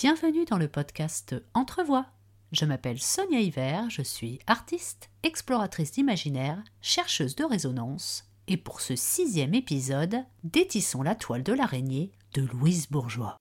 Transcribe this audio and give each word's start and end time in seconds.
Bienvenue 0.00 0.44
dans 0.44 0.58
le 0.58 0.68
podcast 0.68 1.34
Entrevoix. 1.54 2.06
Je 2.52 2.64
m'appelle 2.64 3.00
Sonia 3.00 3.40
Hiver, 3.40 3.90
je 3.90 4.02
suis 4.02 4.38
artiste, 4.46 5.10
exploratrice 5.24 5.90
d'imaginaire, 5.90 6.62
chercheuse 6.80 7.34
de 7.34 7.42
résonance, 7.42 8.30
et 8.46 8.56
pour 8.56 8.80
ce 8.80 8.94
sixième 8.94 9.54
épisode, 9.54 10.18
détissons 10.44 11.02
la 11.02 11.16
toile 11.16 11.42
de 11.42 11.52
l'araignée 11.52 12.12
de 12.34 12.42
Louise 12.42 12.88
Bourgeois. 12.88 13.38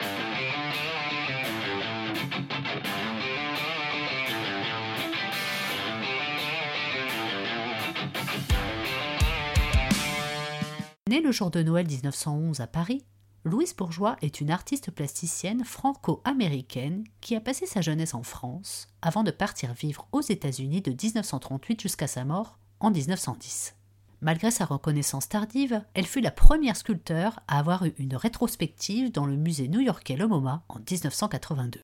Née 11.07 11.21
le 11.21 11.31
jour 11.31 11.51
de 11.51 11.61
Noël 11.61 11.85
1911 11.85 12.61
à 12.61 12.67
Paris, 12.67 13.05
Louise 13.47 13.75
Bourgeois 13.75 14.17
est 14.21 14.41
une 14.41 14.51
artiste 14.51 14.91
plasticienne 14.91 15.63
franco-américaine 15.63 17.05
qui 17.21 17.35
a 17.35 17.41
passé 17.41 17.65
sa 17.65 17.81
jeunesse 17.81 18.13
en 18.13 18.23
France 18.23 18.89
avant 19.01 19.23
de 19.23 19.31
partir 19.31 19.73
vivre 19.73 20.07
aux 20.11 20.21
États-Unis 20.21 20.81
de 20.81 20.91
1938 20.91 21.81
jusqu'à 21.81 22.07
sa 22.07 22.25
mort 22.25 22.59
en 22.81 22.91
1910. 22.91 23.75
Malgré 24.19 24.51
sa 24.51 24.65
reconnaissance 24.65 25.29
tardive, 25.29 25.81
elle 25.93 26.05
fut 26.05 26.21
la 26.21 26.31
première 26.31 26.75
sculpteur 26.75 27.39
à 27.47 27.59
avoir 27.59 27.85
eu 27.85 27.93
une 27.97 28.15
rétrospective 28.15 29.11
dans 29.11 29.25
le 29.25 29.37
musée 29.37 29.69
new-yorkais 29.69 30.17
Le 30.17 30.27
MoMA 30.27 30.63
en 30.67 30.79
1982. 30.79 31.79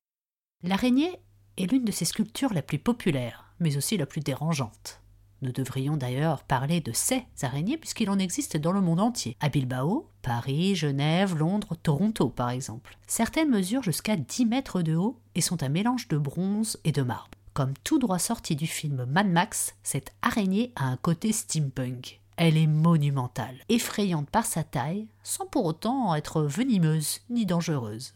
L'araignée 0.64 1.18
est 1.56 1.70
l'une 1.70 1.84
de 1.84 1.92
ses 1.92 2.04
sculptures 2.04 2.52
la 2.52 2.62
plus 2.62 2.78
populaire, 2.78 3.54
mais 3.58 3.76
aussi 3.76 3.96
la 3.96 4.06
plus 4.06 4.20
dérangeante. 4.20 5.00
Nous 5.44 5.52
devrions 5.52 5.98
d'ailleurs 5.98 6.42
parler 6.42 6.80
de 6.80 6.92
ces 6.92 7.26
araignées 7.42 7.76
puisqu'il 7.76 8.08
en 8.08 8.18
existe 8.18 8.56
dans 8.56 8.72
le 8.72 8.80
monde 8.80 9.00
entier, 9.00 9.36
à 9.40 9.50
Bilbao, 9.50 10.08
Paris, 10.22 10.74
Genève, 10.74 11.36
Londres, 11.36 11.76
Toronto 11.82 12.30
par 12.30 12.48
exemple. 12.48 12.96
Certaines 13.06 13.50
mesurent 13.50 13.82
jusqu'à 13.82 14.16
10 14.16 14.46
mètres 14.46 14.80
de 14.80 14.96
haut 14.96 15.20
et 15.34 15.42
sont 15.42 15.62
un 15.62 15.68
mélange 15.68 16.08
de 16.08 16.16
bronze 16.16 16.80
et 16.84 16.92
de 16.92 17.02
marbre. 17.02 17.28
Comme 17.52 17.74
tout 17.84 17.98
droit 17.98 18.18
sorti 18.18 18.56
du 18.56 18.66
film 18.66 19.04
Mad 19.04 19.28
Max, 19.28 19.74
cette 19.82 20.14
araignée 20.22 20.72
a 20.76 20.86
un 20.86 20.96
côté 20.96 21.30
steampunk. 21.30 22.22
Elle 22.38 22.56
est 22.56 22.66
monumentale, 22.66 23.58
effrayante 23.68 24.30
par 24.30 24.46
sa 24.46 24.64
taille, 24.64 25.08
sans 25.22 25.44
pour 25.44 25.66
autant 25.66 26.14
être 26.14 26.40
venimeuse 26.40 27.20
ni 27.28 27.44
dangereuse. 27.44 28.14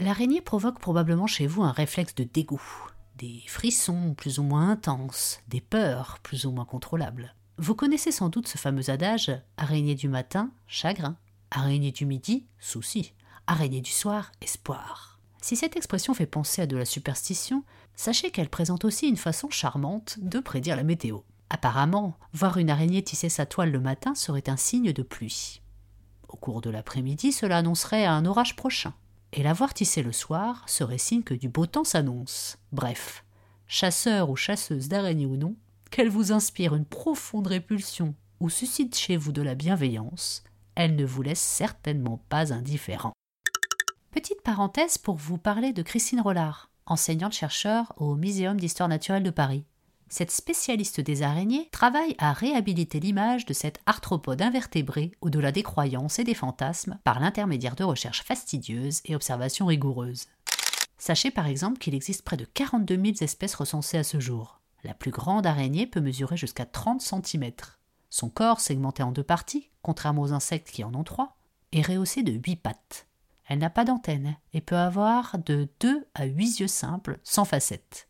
L'araignée 0.00 0.40
provoque 0.40 0.80
probablement 0.80 1.28
chez 1.28 1.46
vous 1.46 1.62
un 1.62 1.70
réflexe 1.70 2.16
de 2.16 2.24
dégoût, 2.24 2.88
des 3.16 3.42
frissons 3.46 4.14
plus 4.14 4.40
ou 4.40 4.42
moins 4.42 4.70
intenses, 4.70 5.40
des 5.46 5.60
peurs 5.60 6.18
plus 6.24 6.46
ou 6.46 6.50
moins 6.50 6.64
contrôlables. 6.64 7.36
Vous 7.58 7.76
connaissez 7.76 8.10
sans 8.10 8.28
doute 8.28 8.48
ce 8.48 8.58
fameux 8.58 8.90
adage 8.90 9.30
araignée 9.56 9.94
du 9.94 10.08
matin, 10.08 10.50
chagrin, 10.66 11.16
araignée 11.52 11.92
du 11.92 12.06
midi, 12.06 12.44
souci, 12.58 13.12
araignée 13.46 13.82
du 13.82 13.92
soir, 13.92 14.32
espoir. 14.40 15.20
Si 15.40 15.54
cette 15.54 15.76
expression 15.76 16.12
fait 16.12 16.26
penser 16.26 16.62
à 16.62 16.66
de 16.66 16.76
la 16.76 16.86
superstition, 16.86 17.62
sachez 17.94 18.32
qu'elle 18.32 18.48
présente 18.48 18.84
aussi 18.84 19.06
une 19.06 19.16
façon 19.16 19.48
charmante 19.48 20.18
de 20.20 20.40
prédire 20.40 20.74
la 20.74 20.82
météo. 20.82 21.20
Apparemment, 21.50 22.18
voir 22.32 22.58
une 22.58 22.70
araignée 22.70 23.04
tisser 23.04 23.28
sa 23.28 23.46
toile 23.46 23.70
le 23.70 23.78
matin 23.78 24.16
serait 24.16 24.48
un 24.48 24.56
signe 24.56 24.92
de 24.92 25.02
pluie. 25.04 25.62
Au 26.28 26.36
cours 26.36 26.62
de 26.62 26.70
l'après-midi, 26.70 27.30
cela 27.30 27.58
annoncerait 27.58 28.06
un 28.06 28.26
orage 28.26 28.56
prochain 28.56 28.92
et 29.34 29.42
la 29.42 29.52
voir 29.52 29.74
tisser 29.74 30.02
le 30.02 30.12
soir 30.12 30.62
serait 30.68 30.96
signe 30.96 31.24
que 31.24 31.34
du 31.34 31.48
beau 31.48 31.66
temps 31.66 31.84
s'annonce. 31.84 32.56
Bref, 32.70 33.24
chasseur 33.66 34.30
ou 34.30 34.36
chasseuse 34.36 34.88
d'araignées 34.88 35.26
ou 35.26 35.36
non, 35.36 35.56
qu'elle 35.90 36.08
vous 36.08 36.30
inspire 36.30 36.76
une 36.76 36.84
profonde 36.84 37.48
répulsion 37.48 38.14
ou 38.38 38.48
suscite 38.48 38.96
chez 38.96 39.16
vous 39.16 39.32
de 39.32 39.42
la 39.42 39.56
bienveillance, 39.56 40.44
elle 40.76 40.94
ne 40.94 41.04
vous 41.04 41.22
laisse 41.22 41.40
certainement 41.40 42.22
pas 42.28 42.52
indifférent. 42.52 43.12
Petite 44.12 44.42
parenthèse 44.42 44.98
pour 44.98 45.16
vous 45.16 45.38
parler 45.38 45.72
de 45.72 45.82
Christine 45.82 46.20
Rollard, 46.20 46.70
enseignante-chercheur 46.86 47.92
au 47.96 48.14
Muséum 48.14 48.58
d'histoire 48.58 48.88
naturelle 48.88 49.24
de 49.24 49.30
Paris 49.30 49.64
cette 50.08 50.30
spécialiste 50.30 51.00
des 51.00 51.22
araignées 51.22 51.68
travaille 51.72 52.14
à 52.18 52.32
réhabiliter 52.32 53.00
l'image 53.00 53.46
de 53.46 53.52
cet 53.52 53.80
arthropode 53.86 54.42
invertébré 54.42 55.12
au-delà 55.20 55.50
des 55.50 55.62
croyances 55.62 56.18
et 56.18 56.24
des 56.24 56.34
fantasmes 56.34 56.98
par 57.04 57.20
l'intermédiaire 57.20 57.74
de 57.74 57.84
recherches 57.84 58.22
fastidieuses 58.22 59.00
et 59.06 59.16
observations 59.16 59.66
rigoureuses. 59.66 60.26
Sachez 60.98 61.30
par 61.30 61.46
exemple 61.46 61.78
qu'il 61.78 61.94
existe 61.94 62.22
près 62.22 62.36
de 62.36 62.44
42 62.44 62.94
000 62.94 63.06
espèces 63.20 63.54
recensées 63.54 63.98
à 63.98 64.04
ce 64.04 64.20
jour. 64.20 64.60
La 64.84 64.94
plus 64.94 65.10
grande 65.10 65.46
araignée 65.46 65.86
peut 65.86 66.00
mesurer 66.00 66.36
jusqu'à 66.36 66.66
30 66.66 67.00
cm. 67.00 67.50
Son 68.10 68.28
corps, 68.28 68.60
segmenté 68.60 69.02
en 69.02 69.12
deux 69.12 69.24
parties, 69.24 69.70
contrairement 69.82 70.22
aux 70.22 70.32
insectes 70.32 70.70
qui 70.70 70.84
en 70.84 70.94
ont 70.94 71.04
trois, 71.04 71.36
est 71.72 71.82
rehaussé 71.82 72.22
de 72.22 72.32
8 72.32 72.56
pattes. 72.56 73.06
Elle 73.46 73.58
n'a 73.58 73.70
pas 73.70 73.84
d'antenne 73.84 74.36
et 74.52 74.60
peut 74.60 74.76
avoir 74.76 75.38
de 75.38 75.68
2 75.80 76.06
à 76.14 76.24
8 76.24 76.60
yeux 76.60 76.68
simples 76.68 77.18
sans 77.24 77.44
facettes. 77.44 78.08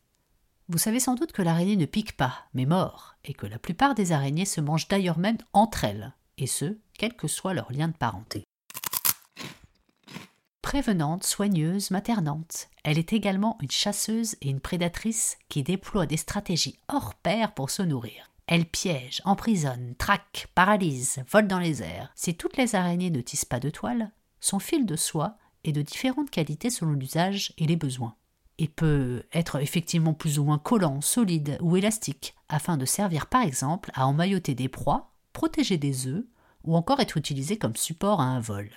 Vous 0.71 0.79
savez 0.79 0.99
sans 0.99 1.15
doute 1.15 1.33
que 1.33 1.43
l'araignée 1.43 1.77
ne 1.77 1.85
pique 1.85 2.17
pas, 2.17 2.47
mais 2.55 2.65
mord, 2.65 3.17
et 3.23 3.35
que 3.35 3.45
la 3.47 3.59
plupart 3.59 3.95
des 3.95 4.13
araignées 4.13 4.47
se 4.47 4.63
mangent 4.63 4.89
d'ailleurs 4.89 5.19
même 5.19 5.37
entre 5.53 5.85
elles, 5.85 6.15
et 6.39 6.47
ce, 6.47 6.79
quel 6.97 7.15
que 7.15 7.29
soit 7.29 7.53
leur 7.53 7.71
lien 7.71 7.89
de 7.89 7.97
parenté. 7.97 8.45
Prévenante, 10.63 11.25
soigneuse, 11.25 11.91
maternante, 11.91 12.71
elle 12.83 12.99
est 12.99 13.13
également 13.13 13.59
une 13.61 13.71
chasseuse 13.71 14.37
et 14.41 14.49
une 14.49 14.61
prédatrice 14.61 15.37
qui 15.51 15.63
déploie 15.63 16.07
des 16.07 16.17
stratégies 16.17 16.79
hors 16.89 17.15
pair 17.15 17.53
pour 17.53 17.69
se 17.69 17.83
nourrir. 17.83 18.31
Elle 18.47 18.65
piège, 18.65 19.21
emprisonne, 19.27 19.95
traque, 19.99 20.49
paralyse, 20.55 21.23
vole 21.31 21.47
dans 21.47 21.59
les 21.59 21.83
airs. 21.83 22.11
Si 22.15 22.35
toutes 22.35 22.57
les 22.57 22.75
araignées 22.75 23.11
ne 23.11 23.21
tissent 23.21 23.45
pas 23.45 23.61
de 23.61 23.71
toile, 23.71 24.13
son 24.41 24.59
fil 24.59 24.87
de 24.87 24.97
soie 24.97 25.37
est 25.65 25.73
de 25.73 25.83
différentes 25.83 26.31
qualités 26.31 26.71
selon 26.71 26.93
l'usage 26.93 27.53
et 27.59 27.67
les 27.67 27.77
besoins 27.77 28.17
et 28.59 28.69
peut 28.69 29.25
être 29.33 29.61
effectivement 29.61 30.15
plus 30.15 30.39
ou 30.39 30.45
moins 30.45 30.59
collant, 30.59 31.01
solide 31.01 31.59
ou 31.61 31.77
élastique, 31.77 32.35
afin 32.49 32.77
de 32.77 32.85
servir 32.85 33.27
par 33.27 33.43
exemple 33.43 33.91
à 33.95 34.07
emmailloter 34.07 34.55
des 34.55 34.69
proies, 34.69 35.13
protéger 35.33 35.77
des 35.77 36.07
œufs, 36.07 36.25
ou 36.65 36.77
encore 36.77 37.01
être 37.01 37.17
utilisé 37.17 37.59
comme 37.59 37.77
support 37.77 38.21
à 38.21 38.25
un 38.25 38.41
vol. 38.41 38.71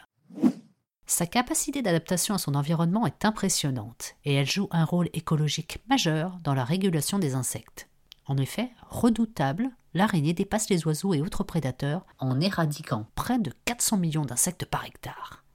Sa 1.06 1.26
capacité 1.26 1.82
d'adaptation 1.82 2.36
à 2.36 2.38
son 2.38 2.54
environnement 2.54 3.08
est 3.08 3.24
impressionnante 3.24 4.16
et 4.26 4.34
elle 4.34 4.50
joue 4.50 4.68
un 4.72 4.84
rôle 4.84 5.10
écologique 5.14 5.80
majeur 5.88 6.38
dans 6.44 6.54
la 6.54 6.66
régulation 6.66 7.18
des 7.18 7.34
insectes. 7.34 7.88
En 8.26 8.36
effet, 8.36 8.72
redoutable, 8.90 9.70
l'araignée 9.94 10.34
dépasse 10.34 10.70
les 10.70 10.86
oiseaux 10.86 11.14
et 11.14 11.22
autres 11.22 11.46
prédateurs 11.46 12.06
en 12.20 12.42
éradiquant 12.42 13.08
près 13.16 13.40
de 13.40 13.54
400 13.64 13.98
millions 13.98 14.26
d'insectes 14.26 14.66
par 14.66 14.84
hectare. 14.84 15.46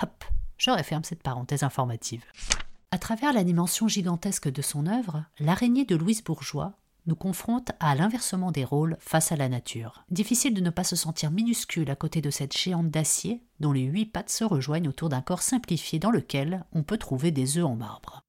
Hop, 0.00 0.24
je 0.56 0.70
referme 0.70 1.02
cette 1.02 1.24
parenthèse 1.24 1.64
informative. 1.64 2.24
À 2.92 2.98
travers 2.98 3.32
la 3.32 3.44
dimension 3.44 3.86
gigantesque 3.86 4.50
de 4.50 4.62
son 4.62 4.88
œuvre, 4.88 5.24
l'araignée 5.38 5.84
de 5.84 5.94
Louise 5.94 6.24
Bourgeois 6.24 6.72
nous 7.06 7.14
confronte 7.14 7.70
à 7.78 7.94
l'inversement 7.94 8.50
des 8.50 8.64
rôles 8.64 8.96
face 8.98 9.30
à 9.30 9.36
la 9.36 9.48
nature. 9.48 10.02
Difficile 10.10 10.54
de 10.54 10.60
ne 10.60 10.70
pas 10.70 10.82
se 10.82 10.96
sentir 10.96 11.30
minuscule 11.30 11.88
à 11.88 11.94
côté 11.94 12.20
de 12.20 12.30
cette 12.30 12.56
géante 12.56 12.90
d'acier 12.90 13.44
dont 13.60 13.70
les 13.70 13.84
huit 13.84 14.06
pattes 14.06 14.30
se 14.30 14.42
rejoignent 14.42 14.88
autour 14.88 15.08
d'un 15.08 15.20
corps 15.20 15.42
simplifié 15.42 16.00
dans 16.00 16.10
lequel 16.10 16.64
on 16.72 16.82
peut 16.82 16.98
trouver 16.98 17.30
des 17.30 17.58
œufs 17.58 17.64
en 17.64 17.76
marbre. 17.76 18.24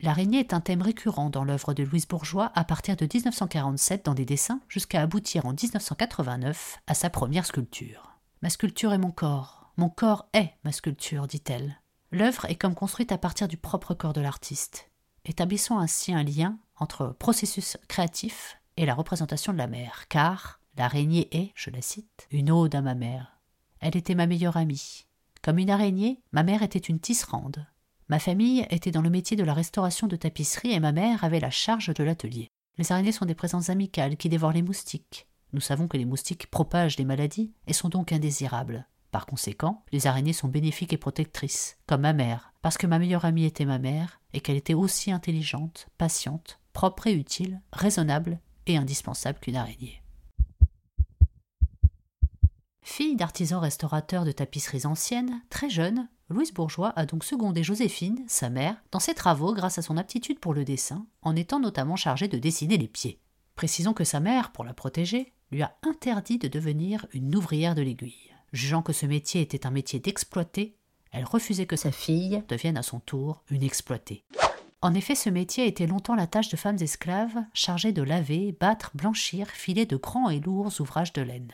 L'araignée 0.00 0.38
est 0.38 0.54
un 0.54 0.60
thème 0.60 0.82
récurrent 0.82 1.28
dans 1.28 1.42
l'œuvre 1.42 1.74
de 1.74 1.82
Louise 1.82 2.06
Bourgeois 2.06 2.52
à 2.54 2.62
partir 2.62 2.94
de 2.94 3.08
1947 3.12 4.04
dans 4.04 4.14
des 4.14 4.24
dessins 4.24 4.60
jusqu'à 4.68 5.02
aboutir 5.02 5.46
en 5.46 5.52
1989 5.52 6.78
à 6.86 6.94
sa 6.94 7.10
première 7.10 7.44
sculpture. 7.44 8.12
Ma 8.40 8.50
sculpture 8.50 8.92
est 8.92 8.98
mon 8.98 9.10
corps, 9.10 9.72
mon 9.76 9.88
corps 9.88 10.28
est 10.32 10.52
ma 10.62 10.70
sculpture, 10.70 11.26
dit-elle. 11.26 11.79
L'œuvre 12.12 12.44
est 12.46 12.56
comme 12.56 12.74
construite 12.74 13.12
à 13.12 13.18
partir 13.18 13.46
du 13.46 13.56
propre 13.56 13.94
corps 13.94 14.12
de 14.12 14.20
l'artiste, 14.20 14.90
établissant 15.24 15.78
ainsi 15.78 16.12
un 16.12 16.24
lien 16.24 16.58
entre 16.76 17.14
processus 17.18 17.76
créatif 17.88 18.58
et 18.76 18.84
la 18.84 18.94
représentation 18.94 19.52
de 19.52 19.58
la 19.58 19.68
mère, 19.68 20.08
car 20.08 20.60
l'araignée 20.76 21.28
est, 21.30 21.52
je 21.54 21.70
la 21.70 21.82
cite, 21.82 22.26
une 22.30 22.50
ode 22.50 22.74
à 22.74 22.80
ma 22.80 22.94
mère. 22.94 23.38
Elle 23.78 23.96
était 23.96 24.16
ma 24.16 24.26
meilleure 24.26 24.56
amie. 24.56 25.06
Comme 25.42 25.58
une 25.58 25.70
araignée, 25.70 26.20
ma 26.32 26.42
mère 26.42 26.62
était 26.62 26.78
une 26.78 26.98
tisserande. 26.98 27.64
Ma 28.08 28.18
famille 28.18 28.66
était 28.70 28.90
dans 28.90 29.02
le 29.02 29.10
métier 29.10 29.36
de 29.36 29.44
la 29.44 29.54
restauration 29.54 30.08
de 30.08 30.16
tapisserie 30.16 30.72
et 30.72 30.80
ma 30.80 30.92
mère 30.92 31.22
avait 31.22 31.38
la 31.38 31.50
charge 31.50 31.94
de 31.94 32.02
l'atelier. 32.02 32.48
Les 32.76 32.90
araignées 32.90 33.12
sont 33.12 33.24
des 33.24 33.36
présences 33.36 33.70
amicales 33.70 34.16
qui 34.16 34.28
dévorent 34.28 34.52
les 34.52 34.62
moustiques. 34.62 35.28
Nous 35.52 35.60
savons 35.60 35.86
que 35.86 35.96
les 35.96 36.04
moustiques 36.04 36.50
propagent 36.50 36.98
les 36.98 37.04
maladies 37.04 37.52
et 37.68 37.72
sont 37.72 37.88
donc 37.88 38.12
indésirables. 38.12 38.86
Par 39.10 39.26
conséquent, 39.26 39.84
les 39.92 40.06
araignées 40.06 40.32
sont 40.32 40.48
bénéfiques 40.48 40.92
et 40.92 40.98
protectrices, 40.98 41.78
comme 41.86 42.02
ma 42.02 42.12
mère, 42.12 42.52
parce 42.62 42.78
que 42.78 42.86
ma 42.86 42.98
meilleure 42.98 43.24
amie 43.24 43.44
était 43.44 43.64
ma 43.64 43.78
mère, 43.78 44.20
et 44.32 44.40
qu'elle 44.40 44.56
était 44.56 44.74
aussi 44.74 45.10
intelligente, 45.10 45.88
patiente, 45.98 46.60
propre 46.72 47.08
et 47.08 47.12
utile, 47.12 47.60
raisonnable 47.72 48.38
et 48.66 48.76
indispensable 48.76 49.40
qu'une 49.40 49.56
araignée. 49.56 50.02
Fille 52.82 53.16
d'artisan 53.16 53.60
restaurateur 53.60 54.24
de 54.24 54.32
tapisseries 54.32 54.86
anciennes, 54.86 55.42
très 55.48 55.70
jeune, 55.70 56.08
Louise 56.28 56.52
Bourgeois 56.52 56.92
a 56.94 57.06
donc 57.06 57.24
secondé 57.24 57.64
Joséphine, 57.64 58.24
sa 58.28 58.50
mère, 58.50 58.76
dans 58.92 59.00
ses 59.00 59.14
travaux 59.14 59.52
grâce 59.52 59.78
à 59.78 59.82
son 59.82 59.96
aptitude 59.96 60.38
pour 60.38 60.54
le 60.54 60.64
dessin, 60.64 61.06
en 61.22 61.34
étant 61.34 61.58
notamment 61.58 61.96
chargée 61.96 62.28
de 62.28 62.38
dessiner 62.38 62.78
les 62.78 62.88
pieds. 62.88 63.20
Précisons 63.56 63.92
que 63.92 64.04
sa 64.04 64.20
mère, 64.20 64.52
pour 64.52 64.64
la 64.64 64.72
protéger, 64.72 65.32
lui 65.50 65.62
a 65.62 65.76
interdit 65.82 66.38
de 66.38 66.46
devenir 66.46 67.06
une 67.12 67.34
ouvrière 67.34 67.74
de 67.74 67.82
l'aiguille. 67.82 68.29
Jugeant 68.52 68.82
que 68.82 68.92
ce 68.92 69.06
métier 69.06 69.40
était 69.40 69.66
un 69.66 69.70
métier 69.70 70.00
d'exploité, 70.00 70.76
elle 71.12 71.24
refusait 71.24 71.66
que 71.66 71.76
sa 71.76 71.92
fille 71.92 72.42
devienne 72.48 72.76
à 72.76 72.82
son 72.82 73.00
tour 73.00 73.42
une 73.50 73.62
exploitée. 73.62 74.24
En 74.82 74.94
effet, 74.94 75.14
ce 75.14 75.28
métier 75.28 75.66
était 75.66 75.86
longtemps 75.86 76.14
la 76.14 76.26
tâche 76.26 76.48
de 76.48 76.56
femmes 76.56 76.78
esclaves 76.80 77.44
chargées 77.52 77.92
de 77.92 78.02
laver, 78.02 78.56
battre, 78.58 78.92
blanchir, 78.94 79.48
filer 79.48 79.84
de 79.84 79.96
grands 79.96 80.30
et 80.30 80.40
lourds 80.40 80.80
ouvrages 80.80 81.12
de 81.12 81.22
laine. 81.22 81.52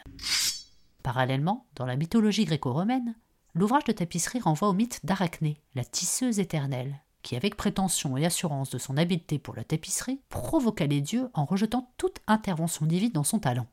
Parallèlement, 1.03 1.67
dans 1.75 1.87
la 1.87 1.97
mythologie 1.97 2.45
gréco-romaine, 2.45 3.17
l'ouvrage 3.55 3.85
de 3.85 3.93
tapisserie 3.93 4.41
renvoie 4.41 4.69
au 4.69 4.73
mythe 4.73 5.05
d'Arachné, 5.05 5.61
la 5.75 5.85
tisseuse 5.85 6.39
éternelle, 6.39 7.01
qui, 7.23 7.35
avec 7.35 7.57
prétention 7.57 8.17
et 8.17 8.25
assurance 8.25 8.71
de 8.71 8.79
son 8.79 8.97
habileté 8.97 9.41
pour 9.41 9.57
la 9.57 9.65
tapisserie, 9.65 10.21
provoqua 10.29 10.87
les 10.87 11.01
dieux 11.01 11.29
en 11.35 11.45
rejetant 11.45 11.93
toute 11.97 12.21
intervention 12.29 12.87
divine 12.87 13.13
dans 13.13 13.25
son 13.25 13.41
talent. 13.41 13.67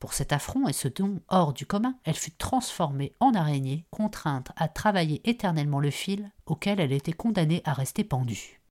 Pour 0.00 0.14
cet 0.14 0.32
affront 0.32 0.66
et 0.66 0.72
ce 0.72 0.88
don 0.88 1.20
hors 1.28 1.52
du 1.52 1.66
commun, 1.66 1.94
elle 2.04 2.14
fut 2.14 2.32
transformée 2.32 3.12
en 3.20 3.34
araignée, 3.34 3.84
contrainte 3.90 4.50
à 4.56 4.66
travailler 4.66 5.20
éternellement 5.28 5.78
le 5.78 5.90
fil 5.90 6.30
auquel 6.46 6.80
elle 6.80 6.92
était 6.92 7.12
condamnée 7.12 7.60
à 7.66 7.74
rester 7.74 8.02
pendue. 8.02 8.62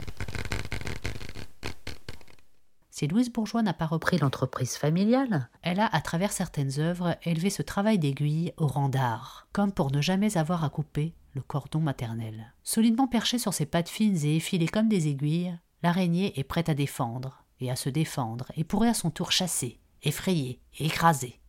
Si 2.89 3.07
Louise 3.07 3.31
Bourgeois 3.31 3.61
n'a 3.61 3.75
pas 3.75 3.85
repris 3.85 4.17
l'entreprise 4.17 4.75
familiale, 4.75 5.49
elle 5.61 5.79
a, 5.79 5.85
à 5.85 6.01
travers 6.01 6.31
certaines 6.31 6.79
œuvres, 6.79 7.15
élevé 7.23 7.51
ce 7.51 7.61
travail 7.61 7.99
d'aiguille 7.99 8.51
au 8.57 8.65
rang 8.65 8.89
d'art, 8.89 9.47
comme 9.53 9.71
pour 9.71 9.91
ne 9.91 10.01
jamais 10.01 10.35
avoir 10.35 10.63
à 10.63 10.69
couper 10.69 11.13
le 11.35 11.41
cordon 11.41 11.79
maternel. 11.79 12.53
Solidement 12.63 13.07
perchée 13.07 13.37
sur 13.37 13.53
ses 13.53 13.67
pattes 13.67 13.87
fines 13.87 14.17
et 14.25 14.35
effilées 14.35 14.67
comme 14.67 14.89
des 14.89 15.07
aiguilles, 15.07 15.55
l'araignée 15.83 16.37
est 16.39 16.43
prête 16.43 16.69
à 16.69 16.73
défendre, 16.73 17.45
et 17.61 17.69
à 17.69 17.75
se 17.75 17.89
défendre, 17.89 18.51
et 18.57 18.63
pourrait 18.63 18.89
à 18.89 18.93
son 18.95 19.11
tour 19.11 19.31
chasser, 19.31 19.79
effrayé 20.03 20.61
et 20.77 20.85
écrasé. 20.85 21.39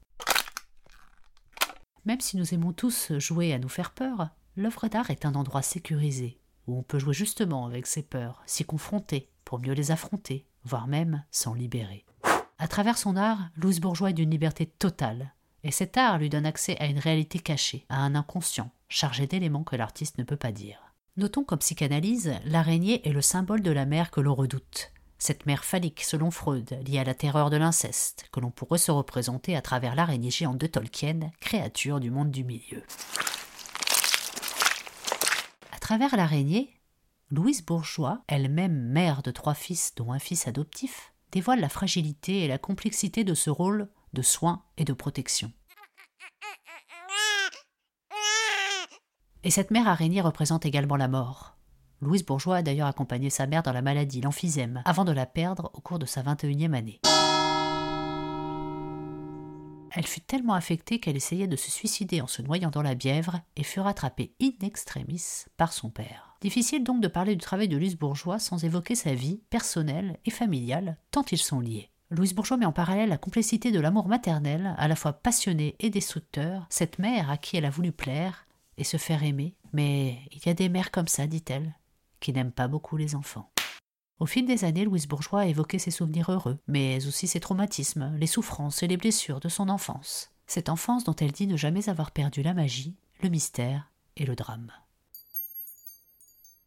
Même 2.05 2.21
si 2.21 2.37
nous 2.37 2.55
aimons 2.55 2.73
tous 2.73 3.13
jouer 3.19 3.53
à 3.53 3.59
nous 3.59 3.69
faire 3.69 3.91
peur, 3.91 4.31
l'œuvre 4.57 4.89
d'art 4.89 5.11
est 5.11 5.27
un 5.27 5.35
endroit 5.35 5.63
sécurisé, 5.63 6.39
où 6.67 6.79
on 6.79 6.83
peut 6.83 6.99
jouer 6.99 7.15
justement 7.15 7.67
avec 7.67 7.87
ses 7.87 8.03
peurs, 8.03 8.43
s'y 8.47 8.65
confronter, 8.65 9.29
pour 9.45 9.59
mieux 9.59 9.75
les 9.75 9.91
affronter, 9.91 10.47
voire 10.65 10.87
même 10.87 11.25
s'en 11.31 11.55
libérer. 11.55 12.05
À 12.59 12.69
travers 12.69 12.99
son 12.99 13.17
art, 13.17 13.51
Louise 13.57 13.81
Bourgeois 13.81 14.11
est 14.11 14.15
d'une 14.15 14.31
liberté 14.31 14.67
totale, 14.67 15.35
et 15.63 15.71
cet 15.71 15.97
art 15.97 16.19
lui 16.19 16.31
donne 16.31 16.47
accès 16.47 16.79
à 16.79 16.87
une 16.87 16.99
réalité 16.99 17.39
cachée, 17.39 17.85
à 17.89 17.99
un 17.99 18.15
inconscient, 18.15 18.71
chargé 18.89 19.27
d'éléments 19.27 19.65
que 19.65 19.77
l'artiste 19.77 20.19
ne 20.19 20.25
peut 20.25 20.37
pas 20.37 20.53
dire. 20.53 20.95
Notons 21.17 21.45
qu'en 21.45 21.59
psychanalyse, 21.59 22.33
l'araignée 22.45 23.07
est 23.07 23.13
le 23.13 23.23
symbole 23.23 23.63
de 23.63 23.71
la 23.71 23.85
mère 23.85 24.11
que 24.11 24.21
l'on 24.21 24.35
redoute, 24.35 24.93
cette 25.21 25.45
mère 25.45 25.65
phallique 25.65 26.03
selon 26.03 26.31
Freud, 26.31 26.81
liée 26.89 26.99
à 26.99 27.05
la 27.05 27.15
terreur 27.15 27.51
de 27.51 27.59
l'inceste, 27.59 28.25
que 28.33 28.41
l'on 28.41 28.51
pourrait 28.51 28.79
se 28.79 28.91
représenter 28.91 29.55
à 29.55 29.61
travers 29.61 29.95
l'araignée 29.95 30.31
géante 30.31 30.57
de 30.57 30.67
Tolkien, 30.67 31.31
créature 31.41 32.01
du 32.01 32.11
monde 32.11 32.31
du 32.31 32.43
milieu. 32.43 32.83
À 35.73 35.79
travers 35.79 36.17
l'araignée, 36.17 36.81
Louise 37.31 37.65
Bourgeois, 37.65 38.23
elle-même 38.29 38.89
mère 38.89 39.23
de 39.23 39.31
trois 39.31 39.55
fils 39.55 39.95
dont 39.95 40.11
un 40.11 40.19
fils 40.19 40.49
adoptif, 40.49 41.13
dévoile 41.33 41.61
la 41.61 41.69
fragilité 41.69 42.45
et 42.45 42.49
la 42.49 42.59
complexité 42.59 43.23
de 43.23 43.35
ce 43.35 43.51
rôle 43.51 43.91
de 44.15 44.23
soins 44.23 44.65
et 44.79 44.85
de 44.85 44.95
protection. 44.95 45.53
Et 49.45 49.51
cette 49.51 49.71
mère 49.71 49.87
araignée 49.87 50.23
représente 50.23 50.65
également 50.65 50.97
la 50.97 51.09
mort, 51.09 51.57
Louise 52.03 52.25
Bourgeois 52.25 52.57
a 52.57 52.63
d'ailleurs 52.63 52.87
accompagné 52.87 53.29
sa 53.29 53.47
mère 53.47 53.63
dans 53.63 53.75
la 53.75 53.83
maladie, 53.83 54.23
l'emphysème, 54.23 54.83
avant 54.87 55.05
de 55.05 55.13
la 55.13 55.27
perdre 55.27 55.71
au 55.75 55.83
cours 55.83 55.99
de 55.99 56.07
sa 56.07 56.23
21e 56.23 56.73
année. 56.73 57.01
Elle 59.93 60.07
fut 60.07 60.21
tellement 60.21 60.55
affectée 60.55 60.99
qu'elle 60.99 61.17
essayait 61.17 61.49
de 61.49 61.57
se 61.57 61.71
suicider 61.71 62.23
en 62.23 62.27
se 62.27 62.41
noyant 62.41 62.71
dans 62.71 62.81
la 62.81 62.95
Bièvre 62.95 63.41
et 63.57 63.65
fut 63.65 63.81
rattrapée 63.81 64.33
in 64.41 64.53
extremis 64.63 65.45
par 65.59 65.75
son 65.75 65.91
père. 65.91 66.37
Difficile 66.41 66.85
donc 66.85 67.03
de 67.03 67.09
parler 67.09 67.35
du 67.35 67.43
travail 67.43 67.69
de 67.69 67.77
Louise 67.77 67.99
Bourgeois 67.99 68.39
sans 68.39 68.65
évoquer 68.65 68.95
sa 68.95 69.13
vie 69.13 69.43
personnelle 69.51 70.17
et 70.25 70.31
familiale, 70.31 70.97
tant 71.11 71.25
ils 71.31 71.39
sont 71.39 71.61
liés. 71.61 71.91
Louise 72.11 72.35
Bourgeois 72.35 72.57
met 72.57 72.67
en 72.67 72.73
parallèle 72.73 73.11
la 73.11 73.19
complexité 73.19 73.73
de 73.73 73.81
l'amour 73.81 74.09
maternel, 74.09 74.75
à 74.79 74.89
la 74.89 74.97
fois 74.97 75.13
passionné 75.13 75.77
et 75.81 75.91
destructeur, 75.91 76.67
cette 76.71 76.99
mère 76.99 77.29
à 77.31 77.37
qui 77.37 77.59
elle 77.59 77.67
a 77.67 77.71
voulu 77.71 77.93
plaire 77.93 78.47
et 78.79 78.85
se 78.85 78.97
faire 78.97 79.23
aimer. 79.23 79.55
Mais 79.73 80.19
il 80.33 80.45
y 80.47 80.49
a 80.49 80.55
des 80.55 80.69
mères 80.69 80.91
comme 80.91 81.09
ça, 81.09 81.27
dit-elle, 81.27 81.75
qui 82.21 82.33
n'aime 82.33 82.53
pas 82.53 82.69
beaucoup 82.69 82.97
les 82.97 83.15
enfants. 83.15 83.51
Au 84.21 84.27
fil 84.27 84.45
des 84.45 84.65
années, 84.65 84.85
Louise 84.85 85.09
Bourgeois 85.09 85.41
a 85.41 85.47
évoqué 85.47 85.79
ses 85.79 85.91
souvenirs 85.91 86.31
heureux, 86.31 86.59
mais 86.69 87.07
aussi 87.07 87.27
ses 87.27 87.41
traumatismes, 87.41 88.15
les 88.19 88.27
souffrances 88.27 88.83
et 88.83 88.87
les 88.87 88.99
blessures 88.99 89.41
de 89.41 89.49
son 89.49 89.71
enfance. 89.71 90.31
Cette 90.47 90.69
enfance 90.69 91.05
dont 91.05 91.17
elle 91.17 91.33
dit 91.33 91.47
ne 91.47 91.57
jamais 91.57 91.89
avoir 91.89 92.11
perdu 92.11 92.43
la 92.43 92.53
magie, 92.53 92.97
le 93.23 93.31
mystère 93.31 93.91
et 94.17 94.27
le 94.27 94.37
drame. 94.37 94.71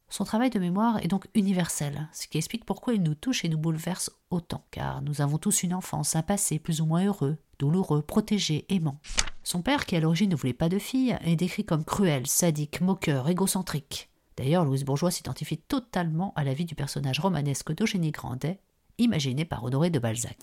Son 0.10 0.26
travail 0.26 0.50
de 0.52 0.60
mémoire 0.60 1.04
est 1.04 1.08
donc 1.08 1.28
universel, 1.34 2.08
ce 2.14 2.28
qui 2.28 2.38
explique 2.38 2.66
pourquoi 2.66 2.94
il 2.94 3.02
nous 3.02 3.16
touche 3.16 3.46
et 3.46 3.50
nous 3.50 3.58
bouleverse 3.58 4.12
autant, 4.30 4.64
car 4.70 5.02
nous 5.02 5.22
avons 5.22 5.38
tous 5.38 5.64
une 5.64 5.74
enfance, 5.74 6.16
un 6.16 6.22
passé 6.22 6.60
plus 6.60 6.82
ou 6.82 6.86
moins 6.86 7.06
heureux, 7.06 7.38
douloureux, 7.58 8.02
protégé, 8.04 8.66
aimant. 8.70 9.00
Son 9.44 9.62
père, 9.62 9.86
qui 9.86 9.96
à 9.96 10.00
l'origine 10.00 10.30
ne 10.30 10.36
voulait 10.36 10.54
pas 10.54 10.70
de 10.70 10.80
fille, 10.80 11.18
est 11.22 11.36
décrit 11.36 11.66
comme 11.66 11.84
cruel, 11.84 12.28
sadique, 12.28 12.82
moqueur, 12.82 13.28
égocentrique. 13.28 14.10
D'ailleurs, 14.38 14.66
Louise 14.66 14.86
Bourgeois 14.86 15.12
s'identifie 15.12 15.58
totalement 15.58 16.34
à 16.36 16.44
la 16.44 16.54
vie 16.54 16.66
du 16.66 16.76
personnage 16.76 17.20
romanesque 17.20 17.74
d'Eugénie 17.74 18.12
Grandet, 18.12 18.60
imaginé 18.98 19.46
par 19.46 19.64
Honoré 19.64 19.90
de 19.90 20.00
Balzac. 20.00 20.38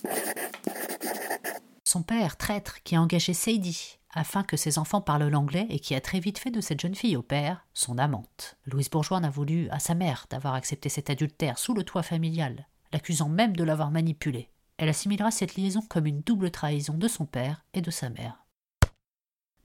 Son 1.84 2.02
père, 2.02 2.36
traître, 2.36 2.82
qui 2.82 2.94
a 2.94 3.02
engagé 3.02 3.34
Sadie 3.34 3.98
afin 4.12 4.42
que 4.42 4.56
ses 4.56 4.78
enfants 4.78 5.00
parlent 5.00 5.28
l'anglais 5.28 5.66
et 5.70 5.78
qui 5.78 5.94
a 5.94 6.00
très 6.00 6.20
vite 6.20 6.38
fait 6.38 6.50
de 6.50 6.60
cette 6.60 6.80
jeune 6.80 6.94
fille 6.94 7.16
au 7.16 7.22
père 7.22 7.66
son 7.74 7.98
amante. 7.98 8.56
Louise 8.66 8.90
Bourgeois 8.90 9.20
n'a 9.20 9.30
voulu 9.30 9.68
à 9.70 9.78
sa 9.78 9.94
mère 9.94 10.26
d'avoir 10.30 10.54
accepté 10.54 10.88
cet 10.88 11.10
adultère 11.10 11.58
sous 11.58 11.74
le 11.74 11.84
toit 11.84 12.02
familial, 12.02 12.66
l'accusant 12.92 13.28
même 13.28 13.56
de 13.56 13.64
l'avoir 13.64 13.90
manipulé. 13.90 14.50
Elle 14.78 14.88
assimilera 14.88 15.30
cette 15.30 15.56
liaison 15.56 15.82
comme 15.88 16.06
une 16.06 16.22
double 16.22 16.50
trahison 16.50 16.94
de 16.94 17.08
son 17.08 17.26
père 17.26 17.64
et 17.74 17.82
de 17.82 17.90
sa 17.90 18.08
mère. 18.08 18.44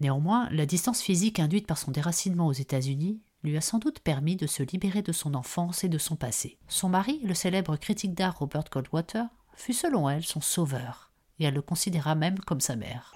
Néanmoins, 0.02 0.50
la 0.52 0.66
distance 0.66 1.02
physique 1.02 1.40
induite 1.40 1.68
par 1.68 1.78
son 1.78 1.92
déracinement 1.92 2.48
aux 2.48 2.54
États-Unis 2.54 3.22
lui 3.46 3.58
a 3.58 3.62
sans 3.62 3.80
doute 3.80 4.00
permis 4.00 4.36
de 4.36 4.48
se 4.48 4.64
libérer 4.64 5.02
de 5.02 5.12
son 5.12 5.36
enfance 5.36 5.84
et 5.84 5.90
de 5.90 5.98
son 5.98 6.16
passé. 6.16 6.58
Son 6.68 6.90
mari, 6.90 7.22
le 7.24 7.34
célèbre 7.34 7.78
critique 7.78 8.14
d'art 8.14 8.40
Robert 8.40 8.66
Goldwater, 8.72 9.26
fut 9.56 9.74
selon 9.74 10.10
elle 10.10 10.26
son 10.26 10.42
sauveur, 10.42 11.12
et 11.40 11.46
elle 11.46 11.54
le 11.54 11.62
considéra 11.62 12.16
même 12.16 12.40
comme 12.40 12.60
sa 12.60 12.76
mère. 12.76 13.14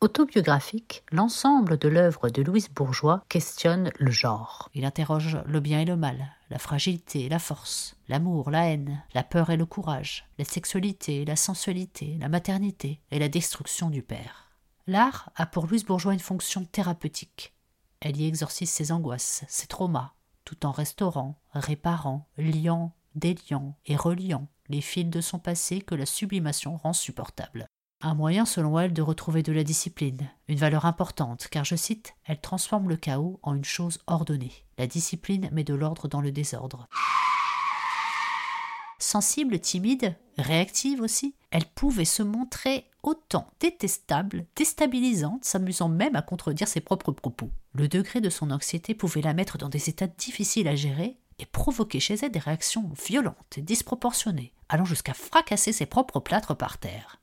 Autobiographique, 0.00 1.04
l'ensemble 1.12 1.76
de 1.76 1.88
l'œuvre 1.88 2.30
de 2.30 2.40
Louise 2.40 2.70
Bourgeois 2.70 3.22
questionne 3.28 3.90
le 3.98 4.10
genre. 4.10 4.70
Il 4.72 4.86
interroge 4.86 5.38
le 5.44 5.60
bien 5.60 5.80
et 5.80 5.84
le 5.84 5.96
mal, 5.96 6.34
la 6.48 6.58
fragilité 6.58 7.28
la 7.28 7.38
force, 7.38 7.96
l'amour, 8.08 8.50
la 8.50 8.70
haine, 8.70 9.02
la 9.12 9.22
peur 9.22 9.50
et 9.50 9.58
le 9.58 9.66
courage, 9.66 10.26
la 10.38 10.46
sexualité, 10.46 11.24
la 11.26 11.36
sensualité, 11.36 12.16
la 12.18 12.28
maternité 12.28 13.00
et 13.10 13.18
la 13.18 13.28
destruction 13.28 13.90
du 13.90 14.02
père. 14.02 14.49
L'art 14.86 15.30
a 15.36 15.46
pour 15.46 15.66
Louise 15.66 15.84
Bourgeois 15.84 16.14
une 16.14 16.20
fonction 16.20 16.64
thérapeutique. 16.64 17.54
Elle 18.00 18.16
y 18.16 18.26
exorcise 18.26 18.70
ses 18.70 18.92
angoisses, 18.92 19.44
ses 19.48 19.66
traumas, 19.66 20.14
tout 20.44 20.64
en 20.64 20.70
restaurant, 20.70 21.40
réparant, 21.52 22.28
liant, 22.38 22.94
déliant 23.14 23.76
et 23.86 23.96
reliant 23.96 24.48
les 24.68 24.80
fils 24.80 25.10
de 25.10 25.20
son 25.20 25.38
passé 25.38 25.80
que 25.80 25.94
la 25.94 26.06
sublimation 26.06 26.76
rend 26.76 26.92
supportable. 26.92 27.66
Un 28.02 28.14
moyen, 28.14 28.46
selon 28.46 28.78
elle, 28.78 28.94
de 28.94 29.02
retrouver 29.02 29.42
de 29.42 29.52
la 29.52 29.64
discipline, 29.64 30.30
une 30.48 30.58
valeur 30.58 30.86
importante, 30.86 31.48
car, 31.50 31.66
je 31.66 31.76
cite, 31.76 32.14
elle 32.24 32.40
transforme 32.40 32.88
le 32.88 32.96
chaos 32.96 33.38
en 33.42 33.54
une 33.54 33.64
chose 33.64 33.98
ordonnée. 34.06 34.64
La 34.78 34.86
discipline 34.86 35.50
met 35.52 35.64
de 35.64 35.74
l'ordre 35.74 36.08
dans 36.08 36.22
le 36.22 36.32
désordre. 36.32 36.88
Sensible, 38.98 39.60
timide, 39.60 40.16
réactive 40.38 41.02
aussi, 41.02 41.34
elle 41.50 41.66
pouvait 41.66 42.06
se 42.06 42.22
montrer 42.22 42.89
autant 43.02 43.50
détestable, 43.60 44.46
déstabilisante, 44.56 45.44
s'amusant 45.44 45.88
même 45.88 46.16
à 46.16 46.22
contredire 46.22 46.68
ses 46.68 46.80
propres 46.80 47.12
propos. 47.12 47.50
Le 47.72 47.88
degré 47.88 48.20
de 48.20 48.30
son 48.30 48.50
anxiété 48.50 48.94
pouvait 48.94 49.22
la 49.22 49.34
mettre 49.34 49.58
dans 49.58 49.68
des 49.68 49.88
états 49.88 50.06
difficiles 50.06 50.68
à 50.68 50.76
gérer 50.76 51.16
et 51.38 51.46
provoquer 51.46 52.00
chez 52.00 52.14
elle 52.14 52.32
des 52.32 52.38
réactions 52.38 52.90
violentes 53.06 53.56
et 53.56 53.62
disproportionnées, 53.62 54.52
allant 54.68 54.84
jusqu'à 54.84 55.14
fracasser 55.14 55.72
ses 55.72 55.86
propres 55.86 56.20
plâtres 56.20 56.56
par 56.56 56.78
terre. 56.78 57.20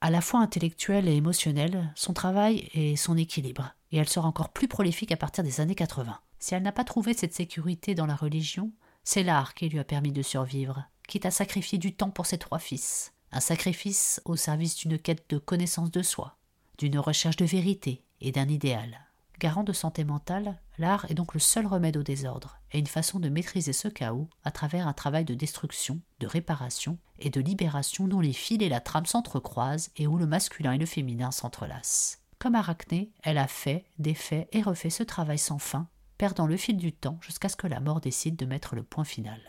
À 0.00 0.10
la 0.10 0.20
fois 0.20 0.40
intellectuelle 0.40 1.08
et 1.08 1.14
émotionnelle, 1.14 1.92
son 1.94 2.12
travail 2.12 2.68
est 2.74 2.96
son 2.96 3.16
équilibre, 3.16 3.74
et 3.92 3.98
elle 3.98 4.08
sera 4.08 4.26
encore 4.26 4.48
plus 4.48 4.66
prolifique 4.66 5.12
à 5.12 5.16
partir 5.16 5.44
des 5.44 5.60
années 5.60 5.76
80. 5.76 6.18
Si 6.40 6.54
elle 6.56 6.64
n'a 6.64 6.72
pas 6.72 6.82
trouvé 6.82 7.14
cette 7.14 7.34
sécurité 7.34 7.94
dans 7.94 8.06
la 8.06 8.16
religion, 8.16 8.72
c'est 9.04 9.22
l'art 9.22 9.54
qui 9.54 9.68
lui 9.68 9.78
a 9.78 9.84
permis 9.84 10.10
de 10.10 10.22
survivre, 10.22 10.82
quitte 11.06 11.26
à 11.26 11.30
sacrifier 11.30 11.78
du 11.78 11.94
temps 11.94 12.10
pour 12.10 12.26
ses 12.26 12.38
trois 12.38 12.58
fils. 12.58 13.12
Un 13.32 13.40
sacrifice 13.40 14.20
au 14.26 14.36
service 14.36 14.76
d'une 14.76 14.98
quête 14.98 15.24
de 15.30 15.38
connaissance 15.38 15.90
de 15.90 16.02
soi, 16.02 16.36
d'une 16.76 16.98
recherche 16.98 17.36
de 17.36 17.46
vérité 17.46 18.04
et 18.20 18.30
d'un 18.30 18.46
idéal. 18.46 19.06
Garant 19.38 19.64
de 19.64 19.72
santé 19.72 20.04
mentale, 20.04 20.60
l'art 20.78 21.06
est 21.10 21.14
donc 21.14 21.32
le 21.32 21.40
seul 21.40 21.66
remède 21.66 21.96
au 21.96 22.02
désordre, 22.02 22.58
est 22.70 22.78
une 22.78 22.86
façon 22.86 23.18
de 23.18 23.30
maîtriser 23.30 23.72
ce 23.72 23.88
chaos 23.88 24.28
à 24.44 24.50
travers 24.50 24.86
un 24.86 24.92
travail 24.92 25.24
de 25.24 25.34
destruction, 25.34 25.98
de 26.20 26.26
réparation 26.26 26.98
et 27.18 27.30
de 27.30 27.40
libération 27.40 28.06
dont 28.06 28.20
les 28.20 28.34
fils 28.34 28.60
et 28.60 28.68
la 28.68 28.80
trame 28.80 29.06
s'entrecroisent 29.06 29.90
et 29.96 30.06
où 30.06 30.18
le 30.18 30.26
masculin 30.26 30.72
et 30.72 30.78
le 30.78 30.86
féminin 30.86 31.30
s'entrelacent. 31.30 32.18
Comme 32.38 32.54
Arachné, 32.54 33.12
elle 33.22 33.38
a 33.38 33.48
fait, 33.48 33.86
défait 33.98 34.46
et 34.52 34.62
refait 34.62 34.90
ce 34.90 35.02
travail 35.02 35.38
sans 35.38 35.58
fin, 35.58 35.88
perdant 36.18 36.46
le 36.46 36.58
fil 36.58 36.76
du 36.76 36.92
temps 36.92 37.18
jusqu'à 37.22 37.48
ce 37.48 37.56
que 37.56 37.66
la 37.66 37.80
mort 37.80 38.00
décide 38.00 38.36
de 38.36 38.46
mettre 38.46 38.74
le 38.74 38.82
point 38.82 39.04
final. 39.04 39.40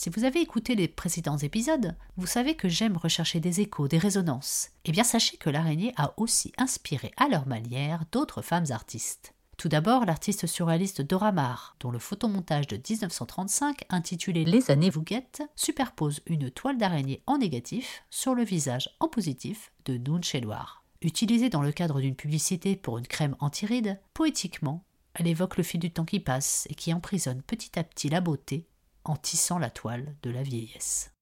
Si 0.00 0.10
vous 0.10 0.22
avez 0.22 0.40
écouté 0.40 0.76
les 0.76 0.86
précédents 0.86 1.38
épisodes, 1.38 1.96
vous 2.16 2.28
savez 2.28 2.54
que 2.54 2.68
j'aime 2.68 2.96
rechercher 2.96 3.40
des 3.40 3.62
échos, 3.62 3.88
des 3.88 3.98
résonances. 3.98 4.68
Eh 4.84 4.92
bien, 4.92 5.02
sachez 5.02 5.38
que 5.38 5.50
l'araignée 5.50 5.92
a 5.96 6.14
aussi 6.18 6.52
inspiré 6.56 7.10
à 7.16 7.26
leur 7.26 7.48
manière 7.48 8.04
d'autres 8.12 8.40
femmes 8.40 8.70
artistes. 8.70 9.34
Tout 9.56 9.68
d'abord, 9.68 10.04
l'artiste 10.04 10.46
surréaliste 10.46 11.02
Dora 11.02 11.32
Maar, 11.32 11.74
dont 11.80 11.90
le 11.90 11.98
photomontage 11.98 12.68
de 12.68 12.76
1935, 12.76 13.86
intitulé 13.90 14.44
Les 14.44 14.70
années 14.70 14.88
vous 14.88 15.02
guettent, 15.02 15.42
superpose 15.56 16.20
une 16.26 16.48
toile 16.48 16.78
d'araignée 16.78 17.24
en 17.26 17.38
négatif 17.38 18.04
sur 18.08 18.36
le 18.36 18.44
visage 18.44 18.90
en 19.00 19.08
positif 19.08 19.72
de 19.84 19.98
Noun 19.98 20.22
Chelouar. 20.22 20.84
Utilisée 21.02 21.48
dans 21.50 21.62
le 21.62 21.72
cadre 21.72 22.00
d'une 22.00 22.14
publicité 22.14 22.76
pour 22.76 22.98
une 22.98 23.08
crème 23.08 23.34
anti-rides, 23.40 23.98
poétiquement, 24.14 24.84
elle 25.14 25.26
évoque 25.26 25.56
le 25.56 25.64
fil 25.64 25.80
du 25.80 25.90
temps 25.90 26.04
qui 26.04 26.20
passe 26.20 26.68
et 26.70 26.76
qui 26.76 26.94
emprisonne 26.94 27.42
petit 27.42 27.76
à 27.76 27.82
petit 27.82 28.08
la 28.08 28.20
beauté 28.20 28.68
tissant 29.16 29.58
la 29.58 29.70
toile 29.70 30.14
de 30.22 30.30
la 30.30 30.42
vieillesse. 30.42 31.12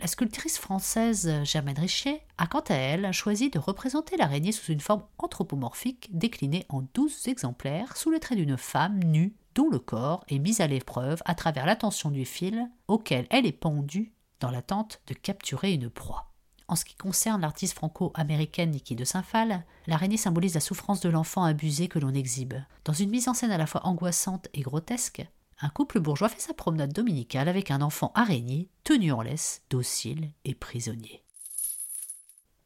La 0.00 0.06
sculptrice 0.06 0.58
française 0.58 1.42
Germaine 1.42 1.78
Richer 1.78 2.22
a 2.38 2.46
quant 2.46 2.62
à 2.68 2.74
elle 2.74 3.12
choisi 3.12 3.50
de 3.50 3.58
représenter 3.58 4.16
l'araignée 4.16 4.52
sous 4.52 4.70
une 4.70 4.80
forme 4.80 5.02
anthropomorphique 5.18 6.08
déclinée 6.16 6.66
en 6.68 6.82
douze 6.94 7.26
exemplaires 7.26 7.96
sous 7.96 8.10
le 8.10 8.20
trait 8.20 8.36
d'une 8.36 8.56
femme 8.56 9.02
nue 9.02 9.34
dont 9.56 9.68
le 9.68 9.80
corps 9.80 10.24
est 10.28 10.38
mis 10.38 10.62
à 10.62 10.68
l'épreuve 10.68 11.20
à 11.24 11.34
travers 11.34 11.66
la 11.66 11.74
tension 11.74 12.12
du 12.12 12.24
fil 12.24 12.70
auquel 12.86 13.26
elle 13.30 13.44
est 13.44 13.50
pendue 13.50 14.12
dans 14.38 14.52
l'attente 14.52 15.00
de 15.08 15.14
capturer 15.14 15.72
une 15.72 15.90
proie. 15.90 16.32
En 16.68 16.76
ce 16.76 16.84
qui 16.84 16.94
concerne 16.94 17.40
l'artiste 17.40 17.74
franco-américaine 17.74 18.70
Niki 18.70 18.94
de 18.94 19.04
Saint-Phal, 19.04 19.64
l'araignée 19.86 20.16
symbolise 20.16 20.54
la 20.54 20.60
souffrance 20.60 21.00
de 21.00 21.08
l'enfant 21.08 21.42
abusé 21.42 21.88
que 21.88 21.98
l'on 21.98 22.14
exhibe. 22.14 22.54
Dans 22.84 22.92
une 22.92 23.10
mise 23.10 23.26
en 23.26 23.34
scène 23.34 23.50
à 23.50 23.58
la 23.58 23.66
fois 23.66 23.84
angoissante 23.84 24.48
et 24.54 24.60
grotesque, 24.60 25.26
un 25.60 25.68
couple 25.68 26.00
bourgeois 26.00 26.28
fait 26.28 26.40
sa 26.40 26.54
promenade 26.54 26.92
dominicale 26.92 27.48
avec 27.48 27.70
un 27.70 27.82
enfant 27.82 28.12
araignée, 28.14 28.68
tenu 28.84 29.12
en 29.12 29.22
laisse, 29.22 29.62
docile 29.70 30.30
et 30.44 30.54
prisonnier. 30.54 31.24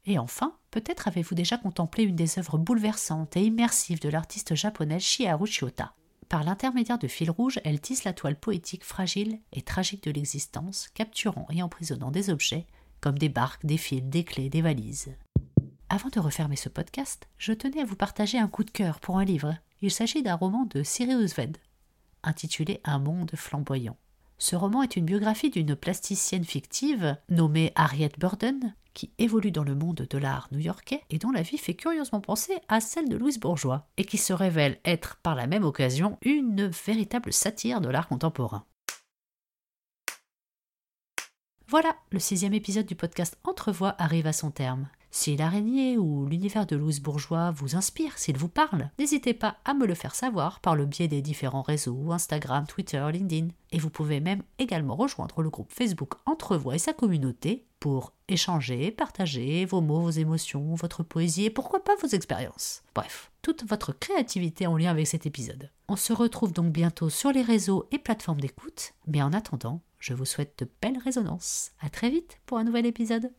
Et 0.04 0.18
enfin, 0.18 0.56
peut-être 0.70 1.08
avez-vous 1.08 1.34
déjà 1.34 1.56
contemplé 1.56 2.04
une 2.04 2.16
des 2.16 2.38
œuvres 2.38 2.58
bouleversantes 2.58 3.36
et 3.36 3.44
immersives 3.44 4.00
de 4.00 4.08
l'artiste 4.08 4.54
japonaise 4.54 5.02
Shiharu 5.02 5.46
Shiota. 5.46 5.94
Par 6.28 6.44
l'intermédiaire 6.44 6.98
de 6.98 7.08
fils 7.08 7.30
rouges, 7.30 7.60
elle 7.64 7.80
tisse 7.80 8.04
la 8.04 8.12
toile 8.12 8.38
poétique 8.38 8.84
fragile 8.84 9.38
et 9.52 9.62
tragique 9.62 10.02
de 10.04 10.10
l'existence, 10.10 10.88
capturant 10.94 11.46
et 11.50 11.62
emprisonnant 11.62 12.10
des 12.10 12.30
objets 12.30 12.66
comme 13.00 13.18
des 13.18 13.28
barques, 13.28 13.66
des 13.66 13.76
fils, 13.76 14.02
des 14.02 14.24
clés, 14.24 14.48
des 14.48 14.62
valises. 14.62 15.14
Avant 15.88 16.08
de 16.08 16.20
refermer 16.20 16.56
ce 16.56 16.68
podcast, 16.68 17.28
je 17.36 17.52
tenais 17.52 17.82
à 17.82 17.84
vous 17.84 17.96
partager 17.96 18.38
un 18.38 18.48
coup 18.48 18.64
de 18.64 18.70
cœur 18.70 19.00
pour 19.00 19.18
un 19.18 19.24
livre. 19.24 19.56
Il 19.82 19.90
s'agit 19.90 20.22
d'un 20.22 20.36
roman 20.36 20.64
de 20.66 20.82
Sirius 20.82 21.34
Ved, 21.34 21.58
intitulé 22.22 22.80
Un 22.84 22.98
monde 22.98 23.32
flamboyant. 23.34 23.96
Ce 24.38 24.56
roman 24.56 24.82
est 24.82 24.96
une 24.96 25.04
biographie 25.04 25.50
d'une 25.50 25.76
plasticienne 25.76 26.44
fictive 26.44 27.16
nommée 27.28 27.72
Harriet 27.76 28.10
Burden, 28.18 28.74
qui 28.94 29.12
évolue 29.18 29.52
dans 29.52 29.64
le 29.64 29.74
monde 29.74 30.06
de 30.08 30.18
l'art 30.18 30.48
new-yorkais 30.52 31.02
et 31.10 31.18
dont 31.18 31.30
la 31.30 31.42
vie 31.42 31.58
fait 31.58 31.74
curieusement 31.74 32.20
penser 32.20 32.58
à 32.68 32.80
celle 32.80 33.08
de 33.08 33.16
Louise 33.16 33.40
Bourgeois, 33.40 33.86
et 33.96 34.04
qui 34.04 34.18
se 34.18 34.32
révèle 34.32 34.78
être 34.84 35.16
par 35.22 35.34
la 35.34 35.46
même 35.46 35.64
occasion 35.64 36.18
une 36.22 36.66
véritable 36.66 37.32
satire 37.32 37.80
de 37.80 37.88
l'art 37.88 38.08
contemporain. 38.08 38.64
Voilà, 41.68 41.96
le 42.10 42.18
sixième 42.18 42.52
épisode 42.52 42.84
du 42.84 42.94
podcast 42.94 43.38
Entrevoix 43.44 43.94
arrive 43.98 44.26
à 44.26 44.34
son 44.34 44.50
terme. 44.50 44.88
Si 45.14 45.36
l'araignée 45.36 45.98
ou 45.98 46.24
l'univers 46.24 46.64
de 46.64 46.74
Louise 46.74 47.02
Bourgeois 47.02 47.50
vous 47.50 47.76
inspire, 47.76 48.16
s'il 48.16 48.38
vous 48.38 48.48
parle, 48.48 48.88
n'hésitez 48.98 49.34
pas 49.34 49.58
à 49.66 49.74
me 49.74 49.86
le 49.86 49.94
faire 49.94 50.14
savoir 50.14 50.58
par 50.60 50.74
le 50.74 50.86
biais 50.86 51.06
des 51.06 51.20
différents 51.20 51.60
réseaux 51.60 52.12
Instagram, 52.12 52.64
Twitter, 52.66 53.06
LinkedIn. 53.12 53.48
Et 53.72 53.78
vous 53.78 53.90
pouvez 53.90 54.20
même 54.20 54.42
également 54.58 54.96
rejoindre 54.96 55.42
le 55.42 55.50
groupe 55.50 55.70
Facebook 55.70 56.14
Entrevoix 56.24 56.76
et 56.76 56.78
sa 56.78 56.94
communauté 56.94 57.66
pour 57.78 58.14
échanger, 58.26 58.90
partager 58.90 59.66
vos 59.66 59.82
mots, 59.82 60.00
vos 60.00 60.10
émotions, 60.10 60.74
votre 60.76 61.02
poésie 61.02 61.44
et 61.44 61.50
pourquoi 61.50 61.84
pas 61.84 61.94
vos 62.00 62.08
expériences. 62.08 62.82
Bref, 62.94 63.30
toute 63.42 63.68
votre 63.68 63.92
créativité 63.92 64.66
en 64.66 64.78
lien 64.78 64.90
avec 64.90 65.06
cet 65.06 65.26
épisode. 65.26 65.70
On 65.88 65.96
se 65.96 66.14
retrouve 66.14 66.54
donc 66.54 66.72
bientôt 66.72 67.10
sur 67.10 67.32
les 67.32 67.42
réseaux 67.42 67.86
et 67.92 67.98
plateformes 67.98 68.40
d'écoute, 68.40 68.94
mais 69.06 69.20
en 69.20 69.34
attendant, 69.34 69.82
je 69.98 70.14
vous 70.14 70.24
souhaite 70.24 70.58
de 70.60 70.68
belles 70.80 70.98
résonances. 71.04 71.72
À 71.80 71.90
très 71.90 72.08
vite 72.08 72.40
pour 72.46 72.56
un 72.56 72.64
nouvel 72.64 72.86
épisode. 72.86 73.30